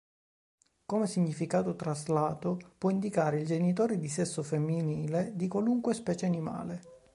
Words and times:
Come 0.87 1.05
significato 1.05 1.75
traslato 1.75 2.57
può 2.79 2.89
indicare 2.89 3.39
il 3.39 3.45
genitore 3.45 3.99
di 3.99 4.07
sesso 4.07 4.41
femminile 4.41 5.33
di 5.35 5.47
qualunque 5.47 5.93
specie 5.93 6.25
animale. 6.25 6.81